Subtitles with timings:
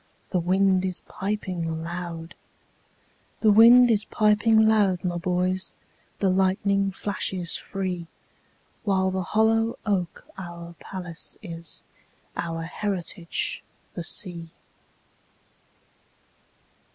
[0.31, 2.33] The wind is piping loud;
[3.41, 5.73] The wind is piping loud, my boys,
[6.17, 11.85] The lightning flashes free—While the hollow oak our palace is,
[12.35, 13.61] Our heritage
[13.93, 14.49] the sea.